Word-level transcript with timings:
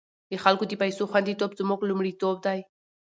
د 0.29 0.33
خلکو 0.43 0.63
د 0.67 0.73
پيسو 0.81 1.03
خوندیتوب 1.11 1.51
زموږ 1.59 1.79
لومړیتوب 1.89 2.35
دی۔ 2.45 2.59